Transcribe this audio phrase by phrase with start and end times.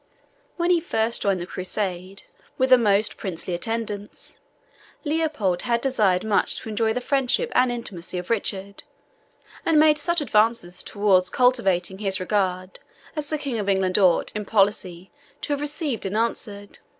[0.57, 2.23] When he first joined the Crusade,
[2.57, 4.39] with a most princely attendance,
[5.03, 8.81] Leopold had desired much to enjoy the friendship and intimacy of Richard,
[9.63, 12.79] and had made such advances towards cultivating his regard
[13.15, 15.11] as the King of England ought, in policy,
[15.41, 16.79] to have received and answered.